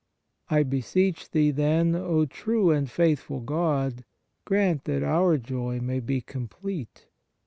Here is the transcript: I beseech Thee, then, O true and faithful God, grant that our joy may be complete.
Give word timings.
I 0.49 0.63
beseech 0.63 1.29
Thee, 1.29 1.51
then, 1.51 1.93
O 1.95 2.25
true 2.25 2.71
and 2.71 2.89
faithful 2.89 3.39
God, 3.39 4.03
grant 4.45 4.85
that 4.85 5.03
our 5.03 5.37
joy 5.37 5.79
may 5.79 5.99
be 5.99 6.21
complete. 6.21 7.05